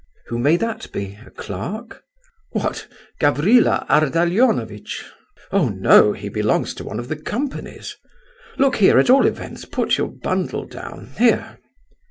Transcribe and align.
"Who 0.29 0.39
may 0.39 0.55
that 0.57 0.91
be? 0.91 1.19
a 1.23 1.29
clerk?" 1.29 2.01
"What? 2.53 2.87
Gavrila 3.19 3.85
Ardalionovitch? 3.87 5.05
Oh 5.51 5.69
no; 5.69 6.13
he 6.13 6.27
belongs 6.27 6.73
to 6.73 6.83
one 6.83 6.97
of 6.99 7.07
the 7.07 7.15
companies. 7.17 7.97
Look 8.57 8.77
here, 8.77 8.97
at 8.97 9.11
all 9.11 9.27
events 9.27 9.65
put 9.65 9.99
your 9.99 10.07
bundle 10.07 10.65
down, 10.65 11.11
here." 11.19 11.59